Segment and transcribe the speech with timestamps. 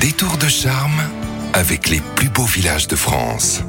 [0.00, 1.00] Détour de charme
[1.54, 3.62] avec les plus beaux villages de France.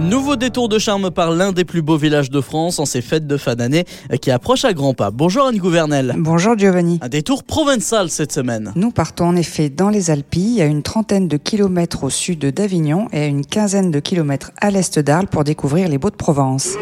[0.00, 3.28] Nouveau détour de charme par l'un des plus beaux villages de France en ces fêtes
[3.28, 3.84] de fin d'année
[4.20, 5.12] qui approche à grands pas.
[5.12, 6.16] Bonjour Anne Gouvernel.
[6.18, 6.98] Bonjour Giovanni.
[7.02, 8.72] Un détour provençal cette semaine.
[8.74, 13.06] Nous partons en effet dans les Alpilles, à une trentaine de kilomètres au sud d'Avignon
[13.12, 16.76] et à une quinzaine de kilomètres à l'est d'Arles pour découvrir les Beaux-de-Provence.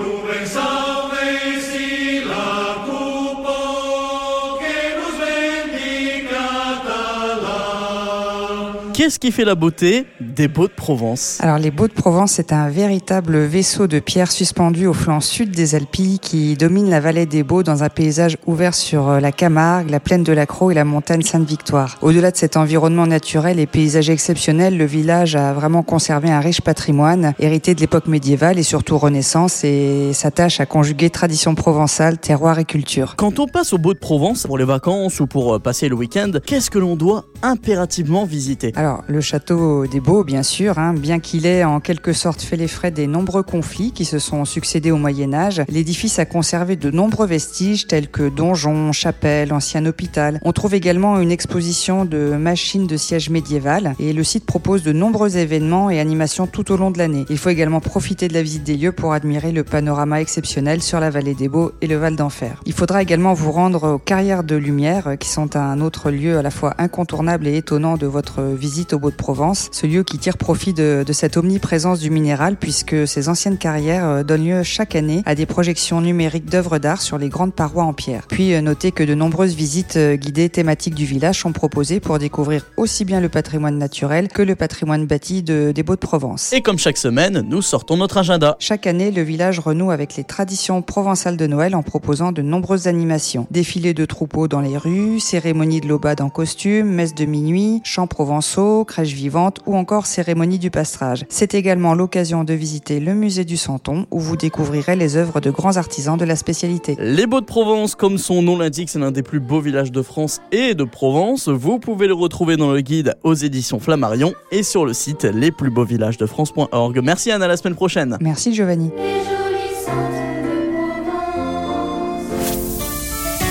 [9.05, 11.37] Qu'est-ce qui fait la beauté des Beaux de Provence?
[11.43, 15.51] Alors les Beaux de Provence, c'est un véritable vaisseau de pierre suspendu au flanc sud
[15.51, 19.31] des Alpilles qui domine la vallée des Beaux dans un paysage ouvert sur euh, la
[19.31, 21.99] Camargue, la plaine de la Croix et la montagne Sainte-Victoire.
[22.01, 26.63] Au-delà de cet environnement naturel et paysage exceptionnel, le village a vraiment conservé un riche
[26.63, 32.59] patrimoine hérité de l'époque médiévale et surtout Renaissance et s'attache à conjuguer tradition provençale, terroir
[32.59, 33.17] et culture.
[33.17, 35.95] Quand on passe aux Beaux de Provence pour les vacances ou pour euh, passer le
[35.95, 38.73] week-end, qu'est-ce que l'on doit impérativement visiter?
[38.77, 42.57] Alors, le château des Beaux, bien sûr, hein, bien qu'il ait en quelque sorte fait
[42.57, 46.77] les frais des nombreux conflits qui se sont succédés au Moyen Âge, l'édifice a conservé
[46.77, 50.41] de nombreux vestiges tels que donjons, chapelles, ancien hôpital.
[50.43, 54.93] On trouve également une exposition de machines de siège médiévales et le site propose de
[54.93, 57.25] nombreux événements et animations tout au long de l'année.
[57.31, 61.01] Il faut également profiter de la visite des lieux pour admirer le panorama exceptionnel sur
[61.01, 62.61] la vallée des Beaux et le Val d'Enfer.
[62.67, 66.43] Il faudra également vous rendre aux carrières de lumière qui sont un autre lieu à
[66.43, 70.73] la fois incontournable et étonnant de votre visite au Beau-de-Provence, ce lieu qui tire profit
[70.73, 75.23] de, de, cette omniprésence du minéral puisque ces anciennes carrières euh, donnent lieu chaque année
[75.27, 78.27] à des projections numériques d'œuvres d'art sur les grandes parois en pierre.
[78.29, 82.19] Puis euh, notez que de nombreuses visites euh, guidées thématiques du village sont proposées pour
[82.19, 86.53] découvrir aussi bien le patrimoine naturel que le patrimoine bâti de, des Beaux-de-Provence.
[86.53, 88.57] Et comme chaque semaine, nous sortons notre agenda.
[88.59, 92.89] Chaque année, le village renoue avec les traditions provençales de Noël en proposant de nombreuses
[92.89, 93.47] animations.
[93.53, 98.09] Défilés de troupeaux dans les rues, cérémonies de l'aubade en costume, messes de minuit, chants
[98.09, 101.25] provençaux, crèche vivante ou encore cérémonie du pastrage.
[101.29, 105.51] C'est également l'occasion de visiter le musée du Santon où vous découvrirez les œuvres de
[105.51, 106.97] grands artisans de la spécialité.
[106.99, 110.03] Les Beaux de Provence, comme son nom l'indique, c'est l'un des plus beaux villages de
[110.03, 111.49] France et de Provence.
[111.49, 117.01] Vous pouvez le retrouver dans le guide aux éditions Flammarion et sur le site lesplusbeauxvillagesdefrance.org.
[117.03, 118.17] Merci Anne, à la semaine prochaine.
[118.21, 118.91] Merci Giovanni.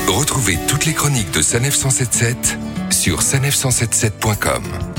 [0.07, 2.57] Retrouvez toutes les chroniques de Sanef 177
[2.91, 4.92] sur sanef177.com.